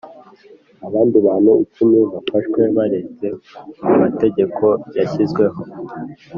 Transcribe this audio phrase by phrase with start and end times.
[0.87, 3.27] Abandi bantu icumi bafashwe barenze
[3.85, 4.65] ku mategeko
[4.97, 5.59] yashyizweho